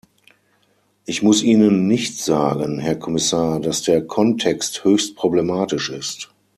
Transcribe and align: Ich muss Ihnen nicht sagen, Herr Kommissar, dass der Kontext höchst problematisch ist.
Ich 1.05 1.21
muss 1.21 1.43
Ihnen 1.43 1.85
nicht 1.87 2.17
sagen, 2.17 2.79
Herr 2.79 2.95
Kommissar, 2.95 3.59
dass 3.59 3.83
der 3.83 4.01
Kontext 4.03 4.83
höchst 4.83 5.15
problematisch 5.15 5.91
ist. 5.91 6.31